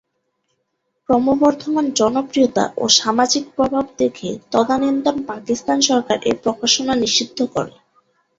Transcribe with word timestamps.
ক্রমবর্ধমান 1.09 1.85
জনপ্রিয়তা 1.95 2.63
ও 2.77 2.93
সামাজিক 2.99 3.43
প্রভাব 3.55 3.85
দেখে 3.97 4.29
তদানীন্তন 4.51 5.15
পাকিস্তান 5.29 5.77
সরকার 5.89 6.17
এর 6.23 6.37
প্রকাশনা 6.43 6.93
নিষিদ্ধ 7.03 7.39
করে। 7.53 7.73